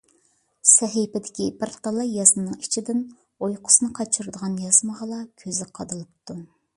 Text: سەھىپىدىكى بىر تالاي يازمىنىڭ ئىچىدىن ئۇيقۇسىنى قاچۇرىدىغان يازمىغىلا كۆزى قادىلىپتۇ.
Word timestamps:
سەھىپىدىكى 0.69 1.45
بىر 1.59 1.73
تالاي 1.87 2.07
يازمىنىڭ 2.13 2.55
ئىچىدىن 2.67 3.03
ئۇيقۇسىنى 3.49 3.91
قاچۇرىدىغان 3.99 4.57
يازمىغىلا 4.65 5.21
كۆزى 5.45 5.69
قادىلىپتۇ. 5.81 6.39